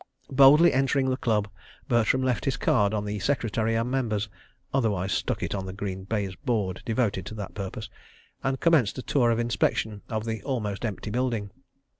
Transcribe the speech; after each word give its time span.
Boldly 0.31 0.73
entering 0.73 1.11
the 1.11 1.15
Club, 1.15 1.47
Bertram 1.87 2.23
left 2.23 2.45
his 2.45 2.57
card 2.57 2.91
on 2.91 3.05
the 3.05 3.19
Secretary 3.19 3.75
and 3.75 3.91
Members 3.91 4.29
(otherwise 4.73 5.11
stuck 5.11 5.43
it 5.43 5.53
on 5.53 5.69
a 5.69 5.73
green 5.73 6.05
baize 6.05 6.33
board 6.37 6.81
devoted 6.85 7.23
to 7.27 7.35
that 7.35 7.53
purpose), 7.53 7.87
and 8.43 8.59
commenced 8.59 8.97
a 8.97 9.03
tour 9.03 9.29
of 9.29 9.37
inspection 9.37 10.01
of 10.09 10.25
the 10.25 10.41
almost 10.41 10.85
empty 10.85 11.11
building. 11.11 11.51